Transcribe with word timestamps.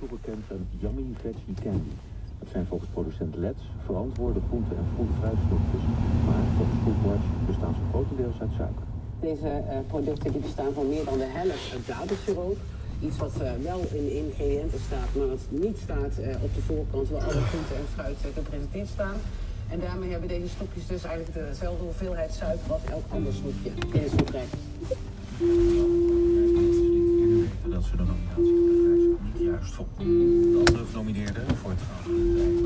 toegekend 0.00 0.44
aan 0.52 0.64
Yummy 0.82 1.06
Veggie 1.22 1.56
Candy. 1.64 1.94
Dat 2.40 2.48
zijn 2.52 2.66
volgens 2.66 2.90
producent 2.90 3.34
Let's 3.36 3.64
verantwoorde 3.84 4.40
groente- 4.48 4.74
en 4.80 4.86
fruitsnoepjes, 5.18 5.84
maar 6.26 6.44
volgens 6.56 6.80
Foodwatch 6.84 7.26
bestaan 7.46 7.74
ze 7.78 7.82
grotendeels 7.90 8.40
uit 8.40 8.54
suiker. 8.56 8.86
Deze 9.20 9.48
eh, 9.48 9.78
producten 9.92 10.32
die 10.32 10.40
bestaan 10.40 10.72
van 10.72 10.88
meer 10.88 11.04
dan 11.04 11.18
de 11.18 11.30
helft 11.38 11.72
uit 11.72 11.86
dadelsiroop. 11.86 12.58
Iets 13.06 13.18
wat 13.24 13.34
eh, 13.40 13.52
wel 13.68 13.80
in 13.98 14.04
de 14.08 14.14
ingrediënten 14.22 14.80
staat, 14.88 15.10
maar 15.16 15.28
wat 15.34 15.44
niet 15.48 15.78
staat 15.86 16.14
eh, 16.18 16.46
op 16.46 16.52
de 16.54 16.62
voorkant 16.68 17.08
waar 17.08 17.24
alle 17.28 17.44
groenten 17.50 17.76
en 17.76 17.88
fruit 17.94 18.18
gepresenteerd 18.34 18.88
staan. 18.88 19.18
En 19.72 19.80
daarmee 19.80 20.10
hebben 20.10 20.28
deze 20.28 20.48
snoepjes 20.48 20.86
dus 20.86 21.04
eigenlijk 21.04 21.34
dezelfde 21.48 21.84
hoeveelheid 21.84 22.32
suiker 22.32 22.72
als 22.72 22.84
elk 22.84 23.04
ander 23.08 23.32
snoepje 23.32 23.70
in 23.70 24.02
een 24.02 24.10
snoeprijk. 24.14 24.50
Dat 27.74 27.84
ze 27.84 27.96
de 27.96 28.04
nominatie 28.04 28.99
niet 29.22 29.42
juist 29.42 29.72
vond. 29.72 29.88
De 29.98 30.62
andere 30.66 30.84
genomineerden 30.90 31.56
voor 31.56 31.70
het 31.70 31.80
gouden 32.02 32.62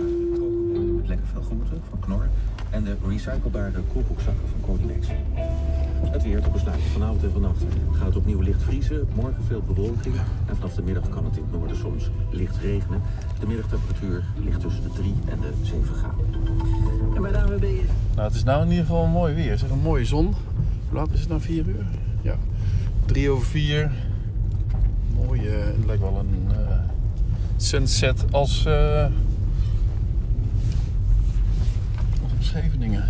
waren 0.72 0.96
met 0.96 1.08
lekker 1.08 1.26
veel 1.26 1.42
groenten 1.42 1.82
van 1.90 1.98
Knor 1.98 2.28
en 2.70 2.84
de 2.84 2.96
recyclebare 3.08 3.80
koelboekzakken 3.92 4.48
van 4.50 4.60
Codinex. 4.60 5.06
Het 6.10 6.22
weer 6.22 6.42
te 6.42 6.50
besluiten. 6.50 6.90
Vanavond 6.90 7.22
en 7.22 7.32
vannacht 7.32 7.62
gaat 7.92 8.06
het 8.06 8.16
opnieuw 8.16 8.40
licht 8.40 8.62
vriezen. 8.62 9.08
Morgen 9.14 9.44
veel 9.44 9.62
bewolking. 9.66 10.14
En 10.46 10.56
vanaf 10.56 10.74
de 10.74 10.82
middag 10.82 11.08
kan 11.08 11.24
het 11.24 11.36
in 11.36 11.42
het 11.42 11.52
noorden 11.52 11.76
soms 11.76 12.10
licht 12.30 12.56
regenen. 12.56 13.02
De 13.40 13.46
middagtemperatuur 13.46 14.24
ligt 14.44 14.60
tussen 14.60 14.82
de 14.82 14.90
3 14.92 15.14
en 15.26 15.40
de 15.40 15.52
7 15.62 15.94
graden. 15.94 16.26
En 17.14 17.22
bij 17.22 17.32
de 17.32 17.56
ben 17.60 17.74
je? 17.74 17.84
Nou, 18.14 18.26
het 18.26 18.36
is 18.36 18.44
nou 18.44 18.62
in 18.62 18.70
ieder 18.70 18.84
geval 18.84 19.06
mooi 19.06 19.34
weer. 19.34 19.58
Zeg, 19.58 19.70
een 19.70 19.78
mooie 19.78 20.04
zon. 20.04 20.24
Hoe 20.88 20.98
laat 20.98 21.10
is 21.12 21.20
het 21.20 21.28
nou? 21.28 21.40
4 21.40 21.66
uur? 21.66 21.86
Ja. 22.22 22.36
3 23.06 23.30
over 23.30 23.46
4. 23.46 23.90
Mooi, 25.26 25.46
eh, 25.46 25.54
het 25.54 25.86
lijkt 25.86 26.02
wel 26.02 26.18
een 26.18 26.56
eh, 26.56 26.78
sunset 27.56 28.24
als, 28.30 28.66
op 32.22 32.30
Scheveningen. 32.38 33.08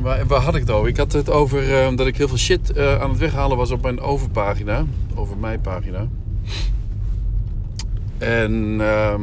Waar, 0.00 0.26
waar 0.26 0.40
had 0.40 0.54
ik 0.54 0.60
het 0.60 0.70
over? 0.70 0.88
Ik 0.88 0.96
had 0.96 1.12
het 1.12 1.30
over 1.30 1.74
eh, 1.74 1.96
dat 1.96 2.06
ik 2.06 2.16
heel 2.16 2.28
veel 2.28 2.36
shit 2.36 2.78
aan 2.78 3.10
het 3.10 3.18
weghalen 3.18 3.56
was 3.56 3.70
op 3.70 3.82
mijn 3.82 4.00
overpagina. 4.00 4.84
Over 5.14 5.36
mijn 5.36 5.60
pagina. 5.60 6.06
En 8.18 8.76
ehm, 8.80 9.22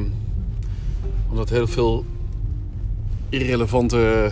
omdat 1.30 1.50
heel 1.50 1.68
veel 1.68 2.06
irrelevante 3.30 4.32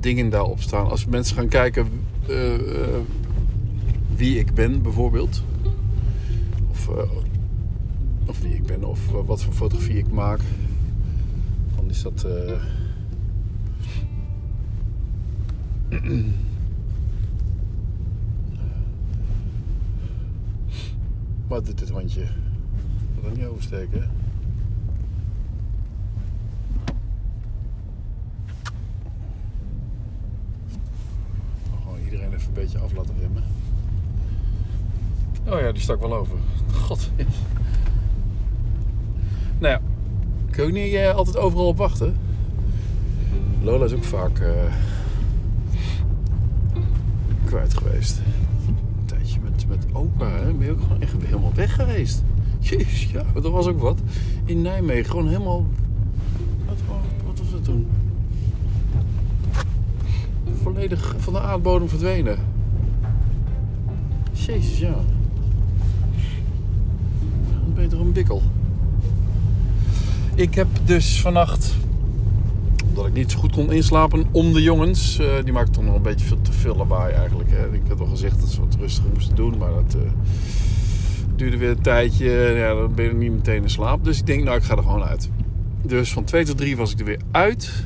dingen 0.00 0.30
daarop 0.30 0.60
staan. 0.60 0.90
Als 0.90 1.06
mensen 1.06 1.36
gaan 1.36 1.48
kijken 1.48 1.88
wie 4.18 4.38
ik 4.38 4.54
ben, 4.54 4.82
bijvoorbeeld. 4.82 5.42
Of, 6.70 6.88
eh, 6.88 7.10
of 8.26 8.40
wie 8.40 8.54
ik 8.54 8.66
ben, 8.66 8.84
of 8.84 9.14
eh, 9.14 9.24
wat 9.26 9.42
voor 9.42 9.52
fotografie 9.52 9.96
ik 9.98 10.10
maak. 10.10 10.40
Dan 11.76 11.90
is 11.90 12.02
dat. 12.02 12.24
eh, 12.24 12.52
Wat 21.46 21.66
doet 21.66 21.78
dit 21.78 21.88
hondje? 21.88 22.20
Dat 23.14 23.24
kan 23.24 23.32
niet 23.32 23.44
oversteken. 23.44 24.00
hè? 24.00 24.06
Gewoon 31.82 31.98
iedereen 32.04 32.32
even 32.32 32.48
een 32.48 32.54
beetje 32.54 32.78
af 32.78 32.92
laten 32.92 33.14
remmen. 33.20 33.42
Oh 35.50 35.60
ja, 35.60 35.72
die 35.72 35.82
stak 35.82 36.00
wel 36.00 36.14
over. 36.14 36.36
God. 36.74 37.10
nou 39.58 39.72
ja, 39.72 39.80
kun 40.50 40.62
je 40.62 40.68
ook 40.68 40.76
niet 40.76 40.94
eh, 40.94 41.14
altijd 41.14 41.36
overal 41.36 41.66
op 41.66 41.76
wachten. 41.76 42.16
Lola 43.62 43.84
is 43.84 43.92
ook 43.92 44.04
vaak 44.04 44.38
eh, 44.38 44.74
kwijt 47.44 47.74
geweest. 47.74 48.20
Een 48.66 49.04
tijdje 49.04 49.40
met, 49.40 49.68
met 49.68 49.86
opa, 49.92 50.30
hè? 50.30 50.52
ben 50.52 50.66
je 50.66 50.72
ook 50.72 50.80
gewoon 50.80 51.00
echt 51.00 51.14
helemaal 51.24 51.54
weg 51.54 51.74
geweest. 51.74 52.22
Jezus, 52.58 53.10
ja, 53.10 53.24
dat 53.34 53.52
was 53.52 53.66
ook 53.66 53.80
wat. 53.80 54.00
In 54.44 54.62
Nijmegen, 54.62 55.10
gewoon 55.10 55.28
helemaal... 55.28 55.66
Wat, 56.66 56.78
wat 57.26 57.38
was 57.38 57.52
het 57.52 57.64
toen? 57.64 57.88
volledig 60.62 61.14
van 61.18 61.32
de 61.32 61.40
aardbodem 61.40 61.88
verdwenen. 61.88 62.38
Jezus, 64.32 64.78
ja. 64.78 64.94
Ik 70.34 70.54
heb 70.54 70.66
dus 70.84 71.20
vannacht, 71.20 71.74
omdat 72.88 73.06
ik 73.06 73.12
niet 73.12 73.30
zo 73.30 73.38
goed 73.38 73.52
kon 73.52 73.72
inslapen, 73.72 74.24
om 74.30 74.52
de 74.52 74.62
jongens. 74.62 75.18
eh, 75.18 75.26
die 75.44 75.52
maakten 75.52 75.72
toch 75.72 75.84
nog 75.84 75.94
een 75.94 76.02
beetje 76.02 76.26
veel 76.26 76.40
te 76.42 76.52
veel 76.52 76.76
lawaai 76.76 77.14
eigenlijk. 77.14 77.50
Hè. 77.50 77.74
Ik 77.74 77.80
had 77.88 78.00
al 78.00 78.06
gezegd 78.06 78.40
dat 78.40 78.48
ze 78.48 78.60
wat 78.60 78.76
rustiger 78.80 79.10
moesten 79.12 79.36
doen, 79.36 79.58
maar 79.58 79.70
dat 79.70 79.94
eh, 79.94 80.10
duurde 81.36 81.56
weer 81.56 81.70
een 81.70 81.80
tijdje. 81.82 82.30
Ja, 82.30 82.74
dan 82.74 82.94
ben 82.94 83.04
je 83.04 83.12
niet 83.14 83.32
meteen 83.32 83.62
in 83.62 83.70
slaap. 83.70 84.04
Dus 84.04 84.18
ik 84.18 84.26
denk, 84.26 84.44
nou, 84.44 84.56
ik 84.56 84.62
ga 84.62 84.76
er 84.76 84.82
gewoon 84.82 85.04
uit. 85.04 85.30
Dus 85.82 86.12
van 86.12 86.24
2 86.24 86.44
tot 86.44 86.56
3 86.56 86.76
was 86.76 86.92
ik 86.92 86.98
er 86.98 87.04
weer 87.04 87.20
uit. 87.30 87.84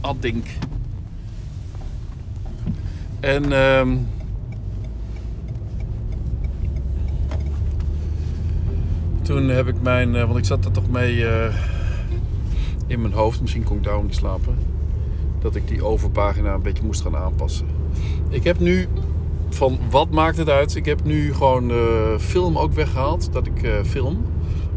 Addink. 0.00 0.46
En 3.20 3.52
ehm, 3.52 3.96
toen 9.28 9.48
heb 9.48 9.68
ik 9.68 9.82
mijn, 9.82 10.14
eh, 10.14 10.24
want 10.24 10.38
ik 10.38 10.44
zat 10.44 10.64
er 10.64 10.70
toch 10.70 10.90
mee 10.90 11.26
eh, 11.26 11.54
in 12.86 13.00
mijn 13.00 13.12
hoofd, 13.12 13.40
misschien 13.40 13.64
kon 13.64 13.76
ik 13.76 13.82
daarom 13.82 14.04
niet 14.06 14.14
slapen, 14.14 14.58
dat 15.40 15.54
ik 15.54 15.68
die 15.68 15.84
overpagina 15.84 16.54
een 16.54 16.62
beetje 16.62 16.84
moest 16.84 17.00
gaan 17.00 17.16
aanpassen. 17.16 17.66
Ik 18.28 18.44
heb 18.44 18.58
nu 18.58 18.86
van 19.48 19.78
wat 19.90 20.10
maakt 20.10 20.36
het 20.36 20.48
uit? 20.48 20.74
Ik 20.74 20.84
heb 20.84 21.04
nu 21.04 21.34
gewoon 21.34 21.70
eh, 21.70 22.18
film 22.18 22.58
ook 22.58 22.72
weggehaald, 22.72 23.32
dat 23.32 23.46
ik 23.46 23.82
film. 23.86 24.24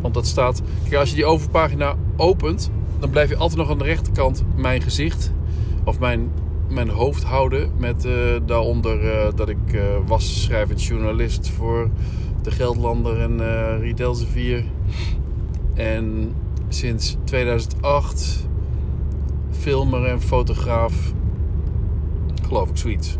Want 0.01 0.13
dat 0.13 0.25
staat, 0.25 0.61
kijk, 0.83 0.95
als 0.95 1.09
je 1.09 1.15
die 1.15 1.25
overpagina 1.25 1.95
opent, 2.15 2.71
dan 2.99 3.09
blijf 3.09 3.29
je 3.29 3.35
altijd 3.35 3.59
nog 3.59 3.69
aan 3.69 3.77
de 3.77 3.83
rechterkant 3.83 4.43
mijn 4.55 4.81
gezicht 4.81 5.31
of 5.83 5.99
mijn 5.99 6.29
mijn 6.69 6.89
hoofd 6.89 7.23
houden. 7.23 7.71
Met 7.77 8.07
daaronder 8.45 8.99
dat 9.35 9.49
ik 9.49 9.81
was 10.05 10.43
schrijvend 10.43 10.83
journalist 10.83 11.49
voor 11.49 11.89
De 12.41 12.51
Geldlander 12.51 13.21
en 13.21 13.39
Elsevier. 13.97 14.63
En 15.73 16.35
sinds 16.69 17.17
2008 17.23 18.47
filmer 19.51 20.05
en 20.05 20.21
fotograaf. 20.21 21.13
Geloof 22.47 22.69
ik, 22.69 22.77
zoiets. 22.77 23.17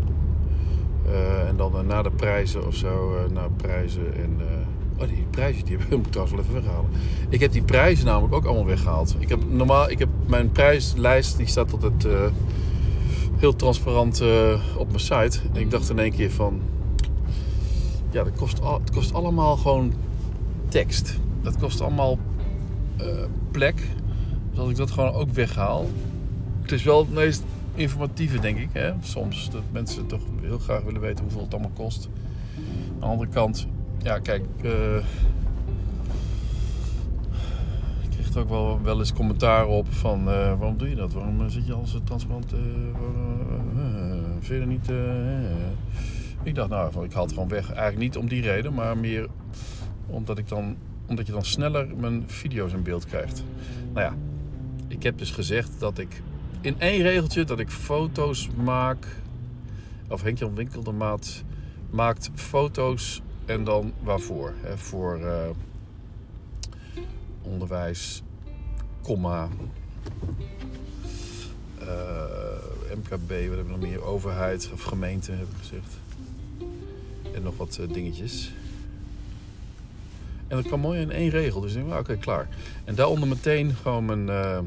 Eh, 1.06 1.48
en 1.48 1.56
dan 1.56 1.76
eh, 1.76 1.80
na 1.80 2.02
de 2.02 2.10
prijzen 2.10 2.66
of 2.66 2.74
zo, 2.74 3.16
na 3.32 3.48
prijzen 3.56 4.14
en... 4.14 4.40
oh, 4.98 5.08
die 5.08 5.26
prijzen 5.30 5.64
die 5.64 5.76
moet 5.90 6.06
ik 6.06 6.12
trouwens 6.12 6.36
wel 6.36 6.44
even 6.44 6.62
weghalen. 6.62 6.90
Ik 7.28 7.40
heb 7.40 7.52
die 7.52 7.62
prijzen 7.62 8.06
namelijk 8.06 8.34
ook 8.34 8.44
allemaal 8.44 8.66
weggehaald. 8.66 9.16
Ik 9.18 9.28
heb 9.28 9.38
normaal, 9.50 9.90
ik 9.90 9.98
heb 9.98 10.08
mijn 10.26 10.52
prijslijst, 10.52 11.36
die 11.36 11.46
staat 11.46 11.72
altijd 11.72 12.06
heel 13.36 13.56
transparant 13.56 14.22
op 14.76 14.86
mijn 14.86 15.00
site. 15.00 15.38
En 15.52 15.60
ik 15.60 15.70
dacht 15.70 15.90
in 15.90 15.98
één 15.98 16.12
keer 16.12 16.30
van, 16.30 16.60
ja, 18.12 18.24
dat 18.24 18.36
kost, 18.36 18.60
al, 18.60 18.80
het 18.80 18.90
kost 18.90 19.14
allemaal 19.14 19.56
gewoon 19.56 19.92
tekst. 20.68 21.18
Dat 21.42 21.56
kost 21.58 21.80
allemaal 21.80 22.18
eh, 22.96 23.06
plek. 23.50 23.82
Dus 24.50 24.58
als 24.58 24.70
ik 24.70 24.76
dat 24.76 24.90
gewoon 24.90 25.12
ook 25.12 25.30
weghaal. 25.30 25.86
Het 26.62 26.72
is 26.72 26.82
wel 26.82 26.98
het 26.98 27.12
meest 27.12 27.42
informatieve, 27.74 28.40
denk 28.40 28.58
ik. 28.58 28.68
Hè? 28.72 28.92
Soms 29.00 29.50
dat 29.50 29.62
mensen 29.70 30.06
toch 30.06 30.20
heel 30.40 30.58
graag 30.58 30.82
willen 30.82 31.00
weten 31.00 31.24
hoeveel 31.24 31.42
het 31.42 31.52
allemaal 31.52 31.70
kost. 31.74 32.08
Aan 32.94 33.00
de 33.00 33.06
andere 33.06 33.30
kant, 33.30 33.66
ja, 34.02 34.18
kijk. 34.18 34.44
eh, 34.62 34.96
ik 38.00 38.10
kreeg 38.10 38.36
ook 38.36 38.48
wel, 38.48 38.80
wel 38.82 38.98
eens 38.98 39.12
commentaar 39.12 39.66
op 39.66 39.92
van 39.92 40.18
eh, 40.18 40.24
waarom 40.58 40.76
doe 40.76 40.88
je 40.88 40.94
dat? 40.94 41.12
Waarom 41.12 41.50
zit 41.50 41.66
je 41.66 41.72
als 41.72 41.98
transparant? 42.04 42.52
eh 42.52 42.58
uh, 43.76 44.14
verder 44.40 44.66
niet. 44.66 44.90
Ik 46.42 46.54
dacht, 46.54 46.68
nou, 46.68 47.04
ik 47.04 47.12
haal 47.12 47.22
het 47.22 47.32
gewoon 47.32 47.48
weg. 47.48 47.66
Eigenlijk 47.66 47.98
niet 47.98 48.16
om 48.16 48.28
die 48.28 48.42
reden, 48.42 48.74
maar 48.74 48.98
meer 48.98 49.28
omdat, 50.06 50.38
ik 50.38 50.48
dan, 50.48 50.76
omdat 51.06 51.26
je 51.26 51.32
dan 51.32 51.44
sneller 51.44 51.96
mijn 51.96 52.24
video's 52.26 52.72
in 52.72 52.82
beeld 52.82 53.06
krijgt. 53.06 53.44
Nou 53.92 54.06
ja, 54.06 54.14
ik 54.88 55.02
heb 55.02 55.18
dus 55.18 55.30
gezegd 55.30 55.70
dat 55.78 55.98
ik 55.98 56.22
in 56.60 56.80
één 56.80 57.02
regeltje 57.02 57.44
dat 57.44 57.58
ik 57.58 57.70
foto's 57.70 58.48
maak. 58.64 59.06
Of 60.08 60.22
Henk 60.22 60.38
Jan 60.38 60.68
maat 60.96 61.44
maakt 61.90 62.30
foto's 62.34 63.22
en 63.44 63.64
dan 63.64 63.92
waarvoor? 64.02 64.52
Hè? 64.60 64.78
Voor 64.78 65.16
eh, 65.16 65.48
onderwijs, 67.42 68.22
comma, 69.02 69.48
eh, 71.78 71.86
MKB, 72.96 73.28
wat 73.28 73.28
hebben 73.28 73.64
we 73.64 73.70
nog 73.70 73.80
meer? 73.80 74.04
Overheid 74.04 74.70
of 74.72 74.82
gemeente 74.82 75.32
heb 75.32 75.46
ik 75.46 75.56
gezegd. 75.58 76.01
En 77.34 77.42
nog 77.42 77.56
wat 77.56 77.78
eh, 77.80 77.92
dingetjes. 77.92 78.52
En 80.48 80.56
dat 80.56 80.68
kan 80.68 80.80
mooi 80.80 81.00
in 81.00 81.10
één 81.10 81.30
regel. 81.30 81.60
Dus 81.60 81.74
ik 81.74 81.86
nou, 81.86 82.00
oké, 82.00 82.16
klaar. 82.16 82.48
En 82.84 82.94
daaronder 82.94 83.28
meteen 83.28 83.74
gewoon 83.74 84.04
mijn, 84.04 84.28
eh, 84.28 84.60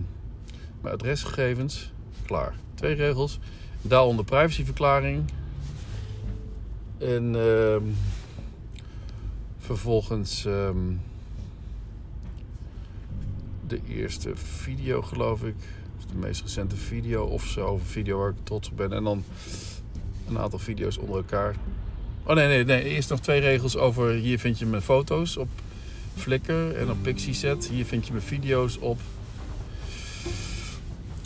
mijn 0.82 0.94
adresgegevens. 0.94 1.92
Klaar. 2.26 2.54
Twee 2.74 2.96
regels. 2.96 3.40
Daaronder 3.82 4.26
privacyverklaring. 4.26 5.24
En 6.98 7.36
ehm, 7.36 7.84
vervolgens 9.58 10.46
ehm, 10.46 10.94
de 13.68 13.80
eerste 13.88 14.36
video, 14.36 15.02
geloof 15.02 15.44
ik. 15.44 15.56
Of 15.98 16.06
de 16.06 16.16
meest 16.16 16.42
recente 16.42 16.76
video 16.76 17.24
of 17.24 17.46
zo. 17.46 17.68
Of 17.68 17.80
een 17.80 17.88
video 17.88 18.18
waar 18.18 18.30
ik 18.30 18.36
trots 18.44 18.70
op 18.70 18.78
ben. 18.78 18.94
En 18.94 19.04
dan 19.04 19.24
een 20.28 20.40
aantal 20.40 20.60
video's 20.60 20.98
onder 20.98 21.16
elkaar. 21.16 21.56
Oh 22.28 22.36
nee, 22.36 22.48
nee, 22.48 22.64
nee. 22.64 22.84
Eerst 22.84 23.10
nog 23.10 23.20
twee 23.20 23.40
regels 23.40 23.78
over. 23.78 24.12
Hier 24.12 24.40
vind 24.40 24.60
je 24.60 24.66
mijn 24.66 24.82
foto's 24.82 25.38
op 25.38 25.48
Flickr 26.16 26.76
en 26.76 26.92
op 26.92 26.98
Pixieset. 27.02 27.68
Hier 27.68 27.86
vind 27.86 28.06
je 28.06 28.12
mijn 28.12 28.26
video's 28.26 28.78
op 28.80 29.00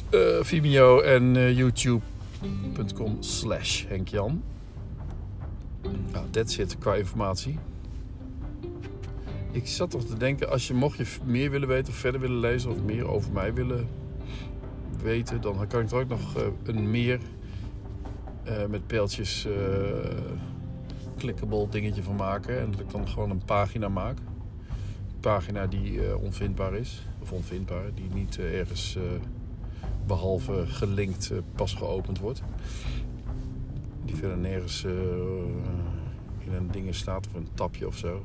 eh, 0.09 0.19
Vimeo 0.41 0.99
en 0.99 1.35
eh, 1.35 1.57
youtube.com 1.57 3.17
slash 3.19 3.85
Henkjan. 3.87 4.43
Nou, 6.11 6.29
that's 6.29 6.57
it 6.57 6.77
qua 6.77 6.95
informatie. 6.95 7.57
Ik 9.51 9.67
zat 9.67 9.91
toch 9.91 10.05
te 10.05 10.17
denken, 10.17 10.49
als 10.49 10.67
je 10.67 10.73
mocht 10.73 10.97
je 10.97 11.05
meer 11.23 11.51
willen 11.51 11.67
weten 11.67 11.93
of 11.93 11.99
verder 11.99 12.21
willen 12.21 12.39
lezen 12.39 12.71
of 12.71 12.81
meer 12.81 13.07
over 13.07 13.31
mij 13.31 13.53
willen 13.53 13.87
weten, 15.03 15.41
dan 15.41 15.67
kan 15.67 15.81
ik 15.81 15.91
er 15.91 15.97
ook 15.97 16.07
nog 16.07 16.37
eh, 16.37 16.43
een 16.63 16.91
meer 16.91 17.19
met 18.69 18.87
pijltjes 18.87 19.47
clickable 21.19 21.69
dingetje 21.69 22.03
van 22.03 22.15
maken. 22.15 22.59
En 22.59 22.71
dat 22.71 22.79
ik 22.79 22.89
dan 22.89 23.07
gewoon 23.07 23.29
een 23.29 23.45
pagina 23.45 23.89
maak. 23.89 24.17
Een 24.17 25.19
pagina 25.19 25.67
die 25.67 26.07
eh, 26.07 26.21
onvindbaar 26.21 26.73
is. 26.73 27.07
Of 27.21 27.31
onvindbaar, 27.31 27.93
die 27.93 28.09
niet 28.13 28.37
eh, 28.37 28.59
ergens 28.59 28.95
eh, 28.95 29.03
behalve 30.05 30.67
gelinkt 30.67 31.31
pas 31.55 31.73
geopend 31.73 32.19
wordt. 32.19 32.41
Die 34.05 34.15
verder 34.15 34.37
nergens 34.37 34.83
in 36.39 36.53
een 36.53 36.71
ding 36.71 36.95
staat 36.95 37.27
of 37.27 37.33
een 37.33 37.47
tapje 37.53 37.87
of 37.87 37.97
zo. 37.97 38.23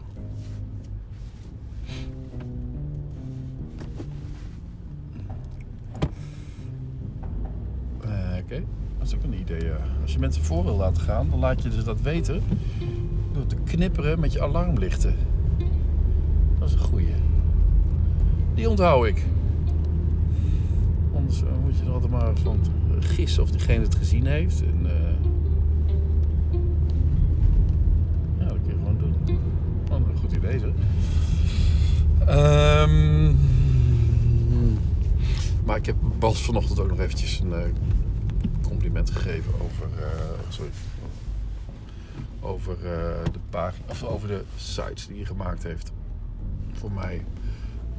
Oké, 8.43 8.65
dat 9.05 9.13
is 9.13 9.19
ook 9.19 9.33
een 9.33 9.41
idee. 9.41 9.71
Als 10.03 10.13
je 10.13 10.19
mensen 10.19 10.43
voor 10.43 10.65
wil 10.65 10.77
laten 10.77 11.03
gaan, 11.03 11.31
dan 11.31 11.39
laat 11.39 11.63
je 11.63 11.69
dus 11.69 11.85
dat 11.85 12.01
weten 12.01 12.43
door 13.33 13.47
te 13.47 13.57
knipperen 13.65 14.21
met 14.21 14.33
je 14.33 14.43
alarmlichten. 14.43 15.15
Dat 16.59 16.69
is 16.69 16.75
een 16.75 16.81
goeie. 16.81 17.15
Die 18.55 18.71
onthoud 18.71 19.07
ik. 19.07 19.27
Anders 21.15 21.43
eh, 21.43 21.49
moet 21.65 21.79
je 21.79 21.85
er 21.85 21.93
altijd 21.93 22.11
maar 22.11 22.37
van 22.37 22.59
gissen 22.99 23.43
of 23.43 23.51
diegene 23.51 23.83
het 23.83 23.95
gezien 23.95 24.27
heeft. 24.27 24.63
En, 24.63 24.87
eh, 24.87 24.93
Ja, 28.39 28.45
dat 28.49 28.59
kun 28.63 28.73
je 28.73 28.79
gewoon 28.79 28.99
doen. 28.99 29.39
Wat 29.89 29.99
een 29.99 30.19
goed 30.21 30.33
idee, 30.33 30.59
zeg. 30.59 30.71
Ehm, 32.27 33.33
maar 35.65 35.77
ik 35.77 35.87
heb 35.87 35.97
Bas 36.19 36.43
vanochtend 36.43 36.81
ook 36.81 36.89
nog 36.89 37.01
eventjes 37.01 37.41
een 37.41 37.53
eh, 37.53 37.65
gegeven 39.03 39.53
over, 39.61 39.89
eh, 39.99 40.49
sorry, 40.49 40.71
over, 42.41 42.73
eh, 42.73 43.25
de 43.33 43.39
pagina, 43.51 43.85
of 43.89 44.03
over 44.03 44.29
de 44.29 44.45
sites 44.57 45.07
die 45.07 45.17
hij 45.17 45.25
gemaakt 45.25 45.63
heeft. 45.63 45.93
Voor 46.73 46.93
mij. 46.93 47.25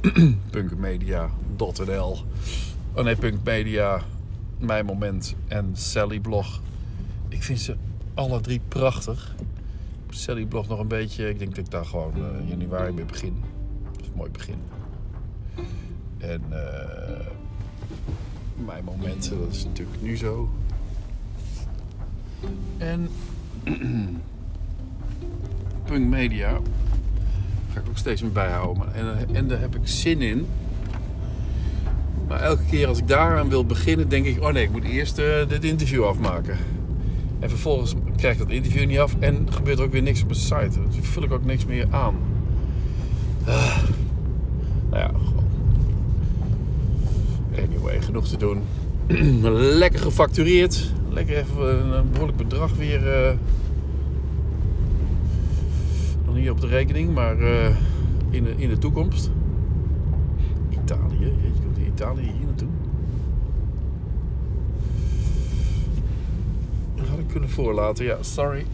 punkmedia.nl 0.50 2.24
Oh 2.92 3.04
nee, 3.04 3.16
Punkmedia, 3.16 4.02
Mijn 4.58 4.86
Moment 4.86 5.34
en 5.48 5.70
Sally 5.72 6.20
Blog. 6.20 6.60
Ik 7.28 7.42
vind 7.42 7.60
ze 7.60 7.76
alle 8.14 8.40
drie 8.40 8.60
prachtig. 8.68 9.34
Sally 10.08 10.44
Blog 10.44 10.68
nog 10.68 10.78
een 10.78 10.88
beetje. 10.88 11.28
Ik 11.28 11.38
denk 11.38 11.50
dat 11.54 11.64
ik 11.64 11.70
daar 11.70 11.84
gewoon 11.84 12.12
eh, 12.14 12.48
januari 12.48 12.92
mee 12.92 13.04
begin. 13.04 13.42
Dat 13.92 14.00
is 14.00 14.06
een 14.06 14.16
mooi 14.16 14.30
begin. 14.30 14.58
En 16.18 16.42
mijn 18.64 18.84
momenten, 18.84 19.38
dat 19.38 19.52
is 19.52 19.64
natuurlijk 19.64 20.02
nu 20.02 20.16
zo. 20.16 20.48
En 22.78 23.08
Punk 25.84 26.08
Media 26.08 26.50
ga 27.72 27.80
ik 27.80 27.88
ook 27.88 27.98
steeds 27.98 28.22
meer 28.22 28.32
bijhouden. 28.32 28.94
En, 28.94 29.34
en 29.34 29.48
daar 29.48 29.60
heb 29.60 29.74
ik 29.74 29.80
zin 29.84 30.22
in. 30.22 30.46
Maar 32.28 32.40
elke 32.40 32.62
keer 32.70 32.86
als 32.86 32.98
ik 32.98 33.08
daaraan 33.08 33.48
wil 33.48 33.66
beginnen, 33.66 34.08
denk 34.08 34.26
ik: 34.26 34.42
oh 34.42 34.52
nee, 34.52 34.64
ik 34.64 34.70
moet 34.70 34.84
eerst 34.84 35.18
eh, 35.18 35.48
dit 35.48 35.64
interview 35.64 36.04
afmaken. 36.04 36.56
En 37.38 37.48
vervolgens 37.48 37.94
krijg 38.16 38.34
ik 38.34 38.40
dat 38.40 38.50
interview 38.50 38.86
niet 38.86 38.98
af 38.98 39.14
en 39.18 39.46
gebeurt 39.50 39.78
er 39.78 39.84
ook 39.84 39.92
weer 39.92 40.02
niks 40.02 40.22
op 40.22 40.28
mijn 40.28 40.40
site. 40.40 40.80
Dus 40.88 41.08
vul 41.08 41.22
ik 41.22 41.32
ook 41.32 41.44
niks 41.44 41.64
meer 41.64 41.86
aan. 41.90 42.14
Ah. 43.44 43.82
nou 44.90 45.02
ja, 45.02 45.10
gewoon. 45.24 45.44
Anyway, 47.68 48.02
genoeg 48.02 48.28
te 48.28 48.36
doen. 48.36 48.62
Lekker 49.78 50.00
gefactureerd. 50.00 50.92
Lekker 51.08 51.36
even 51.36 51.78
een, 51.78 51.92
een 51.98 52.10
behoorlijk 52.10 52.38
bedrag 52.38 52.76
weer. 52.76 53.12
eh, 53.12 53.34
nog 56.24 56.34
niet 56.34 56.50
op 56.50 56.60
de 56.60 56.66
rekening, 56.66 57.14
maar 57.14 57.38
eh, 57.40 57.76
in, 58.30 58.44
de, 58.44 58.54
in 58.56 58.68
de 58.68 58.78
toekomst. 58.78 59.30
Italië, 60.70 61.18
jeetje, 61.18 61.62
komt 61.62 61.76
die 61.76 61.86
Italië 61.86 62.22
hier 62.22 62.46
naartoe? 62.46 62.68
Dat 66.94 67.06
had 67.08 67.18
ik 67.18 67.28
kunnen 67.28 67.50
voorlaten, 67.50 68.04
ja, 68.04 68.22
sorry. 68.22 68.66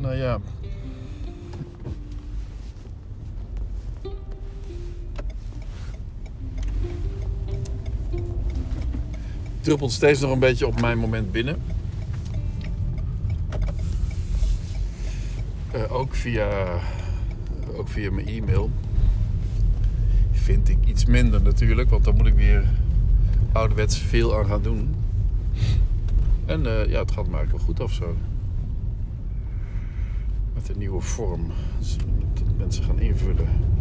Nou 0.00 0.14
ja. 0.14 0.38
Druppelt 9.62 9.92
steeds 9.92 10.20
nog 10.20 10.30
een 10.30 10.38
beetje 10.38 10.66
op 10.66 10.80
mijn 10.80 10.98
moment 10.98 11.32
binnen. 11.32 11.62
Eh, 15.70 15.92
ook, 15.92 16.14
via, 16.14 16.78
ook 17.76 17.88
via 17.88 18.10
mijn 18.10 18.26
e-mail. 18.26 18.70
Vind 20.30 20.68
ik 20.68 20.78
iets 20.84 21.04
minder 21.04 21.42
natuurlijk, 21.42 21.90
want 21.90 22.04
dan 22.04 22.16
moet 22.16 22.26
ik 22.26 22.34
weer 22.34 22.64
ouderwets 23.52 23.98
veel 23.98 24.38
aan 24.38 24.46
gaan 24.46 24.62
doen. 24.62 24.94
En 26.46 26.66
eh, 26.66 26.90
ja, 26.90 27.00
het 27.00 27.10
gaat 27.10 27.26
me 27.26 27.36
eigenlijk 27.36 27.50
wel 27.50 27.66
goed 27.66 27.80
af 27.80 27.92
zo. 27.92 28.16
Met 30.54 30.68
een 30.68 30.78
nieuwe 30.78 31.00
vorm. 31.00 31.50
Dus 31.78 31.96
dat 32.34 32.56
mensen 32.56 32.84
gaan 32.84 33.00
invullen. 33.00 33.71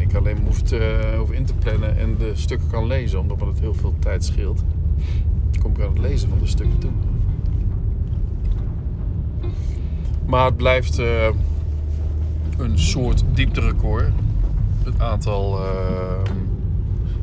Ik 0.00 0.14
alleen 0.14 0.38
hoef 0.44 0.72
uh, 0.72 0.80
over 1.20 1.34
in 1.34 1.44
te 1.44 1.54
plannen 1.54 1.98
en 1.98 2.16
de 2.18 2.30
stukken 2.34 2.68
kan 2.70 2.86
lezen, 2.86 3.20
omdat 3.20 3.38
dat 3.38 3.58
heel 3.58 3.74
veel 3.74 3.94
tijd 3.98 4.24
scheelt. 4.24 4.62
Kom 5.60 5.72
ik 5.72 5.80
aan 5.80 5.88
het 5.88 5.98
lezen 5.98 6.28
van 6.28 6.38
de 6.38 6.46
stukken 6.46 6.78
toe. 6.78 6.90
Maar 10.26 10.44
het 10.44 10.56
blijft 10.56 10.98
uh, 10.98 11.26
een 12.58 12.78
soort 12.78 13.24
diepterecord. 13.34 14.12
Het 14.84 15.00
aantal. 15.00 15.58
Uh, 15.58 15.64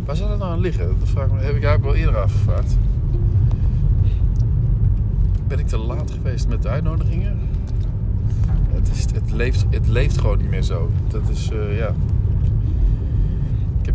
waar 0.05 0.15
zou 0.15 0.29
dat 0.29 0.38
nou 0.38 0.51
aan 0.51 0.60
liggen? 0.60 0.96
Dat 1.00 1.10
vraag 1.10 1.25
ik 1.25 1.31
me, 1.31 1.39
heb 1.39 1.55
ik 1.55 1.63
eigenlijk 1.63 1.84
wel 1.84 1.96
eerder 1.96 2.22
afgevraagd. 2.22 2.77
Ben 5.48 5.60
ik 5.60 5.67
te 5.67 5.77
laat 5.77 6.12
geweest 6.12 6.48
met 6.48 6.62
de 6.62 6.67
uitnodigingen? 6.67 7.39
Het, 8.72 8.89
is, 8.93 9.05
het, 9.13 9.31
leeft, 9.31 9.65
het 9.69 9.88
leeft 9.88 10.17
gewoon 10.17 10.38
niet 10.38 10.50
meer 10.50 10.62
zo. 10.62 10.89
Dat 11.07 11.29
is, 11.29 11.51
uh, 11.51 11.77
ja. 11.77 11.93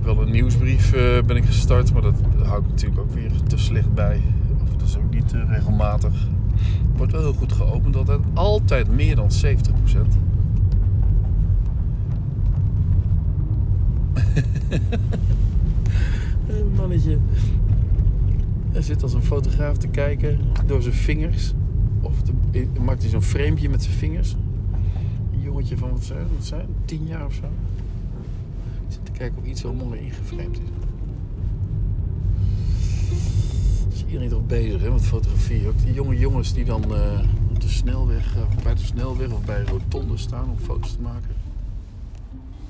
Heb 0.03 0.15
wel 0.15 0.27
een 0.27 0.33
nieuwsbrief 0.33 0.95
uh, 0.95 1.23
ben 1.23 1.37
ik 1.37 1.45
gestart, 1.45 1.93
maar 1.93 2.03
dat 2.03 2.15
hou 2.43 2.63
ik 2.63 2.69
natuurlijk 2.69 3.01
ook 3.01 3.13
weer 3.13 3.31
te 3.47 3.57
slecht 3.57 3.95
bij. 3.95 4.21
Of 4.63 4.71
dat 4.77 4.89
is 4.89 4.97
ook 4.97 5.11
niet 5.11 5.33
uh, 5.33 5.43
regelmatig. 5.49 6.13
Wordt 6.97 7.13
wel 7.13 7.21
heel 7.21 7.33
goed 7.33 7.53
geopend 7.53 7.97
altijd. 7.97 8.21
Altijd 8.35 8.89
meer 8.89 9.17
dan 9.17 9.31
70% 9.31 9.31
een 16.47 16.73
mannetje. 16.77 17.19
Hij 18.73 18.83
zit 18.83 19.03
als 19.03 19.13
een 19.13 19.23
fotograaf 19.23 19.77
te 19.77 19.89
kijken 19.89 20.39
door 20.67 20.83
zijn 20.83 20.95
vingers. 20.95 21.55
Of 22.01 22.23
de, 22.23 22.67
maakt 22.85 23.03
hij 23.03 23.11
zo'n 23.11 23.23
framepje 23.23 23.69
met 23.69 23.83
zijn 23.83 23.97
vingers. 23.97 24.37
Een 25.33 25.41
jongetje 25.41 25.77
van 25.77 25.91
wat 25.91 26.05
zijn, 26.05 26.27
wat 26.37 26.47
zijn 26.47 26.67
10 26.85 27.07
jaar 27.07 27.27
of 27.27 27.35
zo. 27.35 27.49
Te 29.03 29.13
kijken 29.13 29.39
of 29.39 29.45
iets 29.45 29.63
wel 29.63 29.73
mooi 29.73 30.01
ingeframed 30.01 30.59
is. 30.59 30.69
Is 33.93 34.05
iedereen 34.07 34.29
toch 34.29 34.47
bezig 34.47 34.81
hè, 34.81 34.91
met 34.91 35.03
fotografie? 35.03 35.69
Ook 35.69 35.79
die 35.85 35.93
jonge 35.93 36.19
jongens 36.19 36.53
die 36.53 36.65
dan 36.65 36.83
uh, 36.93 37.21
de 37.59 37.69
snelweg, 37.69 38.37
of 38.37 38.63
bij 38.63 38.75
de 38.75 38.81
snelweg 38.81 39.33
of 39.33 39.45
bij 39.45 39.63
rotonde 39.63 40.17
staan 40.17 40.51
om 40.51 40.59
foto's 40.59 40.93
te 40.93 41.01
maken. 41.01 41.35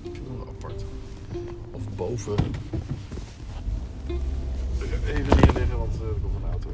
Ik 0.02 0.11
vind 0.12 0.26
wel 0.37 0.49
apart. 0.49 0.85
Of 1.71 1.83
boven. 1.97 2.37
Ik 4.79 4.91
Even 5.07 5.37
neerleggen, 5.37 5.79
want 5.79 5.95
eh, 5.95 6.07
er 6.07 6.14
komt 6.23 6.35
een 6.35 6.50
auto. 6.50 6.71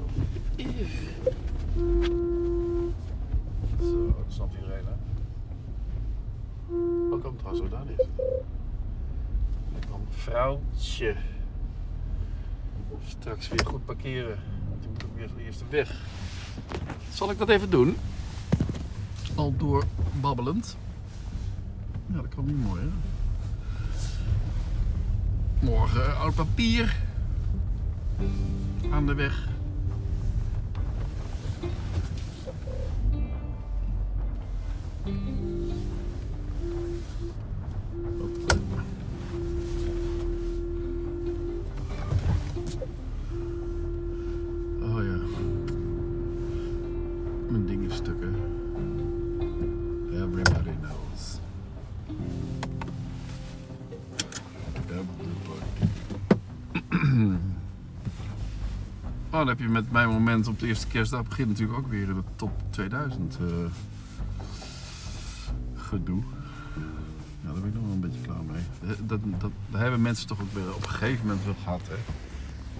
Vrouwtje. 10.29 11.17
Straks 13.07 13.49
weer 13.49 13.67
goed 13.67 13.85
parkeren. 13.85 14.39
Want 14.69 14.81
die 14.81 14.91
moet 14.91 15.05
ook 15.05 15.17
weer 15.17 15.47
eerst 15.47 15.59
de 15.59 15.65
weg. 15.71 16.01
Zal 17.13 17.31
ik 17.31 17.39
dat 17.39 17.49
even 17.49 17.71
doen? 17.71 17.97
Al 19.35 19.57
door 19.57 19.85
babbelend. 20.21 20.77
Ja, 22.07 22.15
dat 22.15 22.29
kan 22.29 22.45
niet 22.45 22.63
mooi 22.63 22.81
hè. 22.81 22.89
Morgen 25.67 26.19
oud 26.19 26.35
papier. 26.35 26.97
Aan 28.91 29.07
de 29.07 29.15
weg. 29.15 29.49
Oh, 59.39 59.45
dan 59.47 59.57
heb 59.57 59.67
je 59.67 59.73
met 59.73 59.93
mijn 59.93 60.09
moment 60.09 60.49
op 60.49 60.61
de 60.61 60.67
eerste 60.67 60.87
kerstdag 60.87 61.29
begint 61.29 61.49
natuurlijk 61.49 61.79
ook 61.79 61.91
weer 61.91 62.07
de 62.07 62.23
top 62.37 62.51
2000 62.71 63.39
eh, 63.41 63.47
gedoe. 65.75 66.23
Ja, 67.45 67.53
daar 67.53 67.61
ben 67.61 67.69
ik 67.69 67.75
nog 67.75 67.83
wel 67.83 67.93
een 67.93 68.01
beetje 68.01 68.21
klaar 68.21 68.43
mee. 68.51 68.63
Eh, 68.83 68.97
Dat, 69.07 69.21
dat, 69.39 69.51
daar 69.71 69.81
hebben 69.81 70.03
mensen 70.03 70.27
toch 70.27 70.41
ook 70.41 70.53
weer 70.53 70.75
op 70.75 70.83
een 70.83 70.89
gegeven 70.89 71.27
moment 71.27 71.45
wel 71.45 71.55
gehad, 71.63 71.81
hè? 71.89 71.95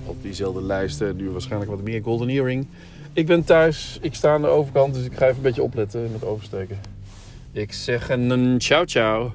Op 0.05 0.23
diezelfde 0.23 0.63
lijsten, 0.63 1.17
nu 1.17 1.31
waarschijnlijk 1.31 1.71
wat 1.71 1.83
meer 1.83 2.03
Golden 2.03 2.29
Earring. 2.29 2.67
Ik 3.13 3.27
ben 3.27 3.45
thuis, 3.45 3.99
ik 4.01 4.15
sta 4.15 4.33
aan 4.33 4.43
de 4.43 4.49
overkant, 4.49 4.95
dus 4.95 5.05
ik 5.05 5.17
ga 5.17 5.25
even 5.25 5.37
een 5.37 5.43
beetje 5.43 5.63
opletten 5.63 6.13
met 6.13 6.25
oversteken. 6.25 6.79
Ik 7.53 7.73
zeg 7.73 8.09
een 8.09 8.61
ciao 8.61 8.85
ciao. 8.85 9.31